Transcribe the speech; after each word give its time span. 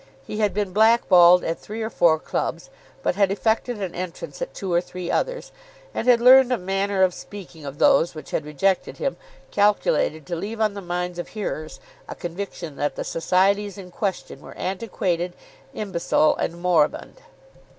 He 0.25 0.37
had 0.39 0.51
been 0.51 0.73
black 0.73 1.07
balled 1.07 1.43
at 1.43 1.59
three 1.59 1.83
or 1.83 1.91
four 1.91 2.17
clubs, 2.17 2.71
but 3.03 3.13
had 3.13 3.31
effected 3.31 3.79
an 3.79 3.93
entrance 3.93 4.41
at 4.41 4.51
two 4.51 4.73
or 4.73 4.81
three 4.81 5.11
others, 5.11 5.51
and 5.93 6.07
had 6.07 6.19
learned 6.19 6.51
a 6.51 6.57
manner 6.57 7.03
of 7.03 7.13
speaking 7.13 7.65
of 7.67 7.77
those 7.77 8.15
which 8.15 8.31
had 8.31 8.43
rejected 8.43 8.97
him 8.97 9.15
calculated 9.51 10.25
to 10.25 10.35
leave 10.35 10.59
on 10.59 10.73
the 10.73 10.81
minds 10.81 11.19
of 11.19 11.27
hearers 11.27 11.79
a 12.09 12.15
conviction 12.15 12.77
that 12.77 12.95
the 12.95 13.03
societies 13.03 13.77
in 13.77 13.91
question 13.91 14.41
were 14.41 14.57
antiquated, 14.57 15.33
imbecile, 15.71 16.35
and 16.37 16.59
moribund. 16.59 17.21